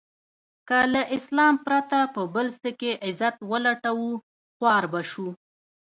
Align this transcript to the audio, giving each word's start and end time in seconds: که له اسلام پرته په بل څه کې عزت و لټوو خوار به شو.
که 0.67 0.77
له 0.93 1.01
اسلام 1.17 1.55
پرته 1.65 1.97
په 2.15 2.21
بل 2.33 2.47
څه 2.61 2.69
کې 2.79 2.91
عزت 3.07 3.35
و 3.49 3.51
لټوو 3.65 4.11
خوار 4.57 4.83
به 4.91 5.01
شو. 5.11 5.27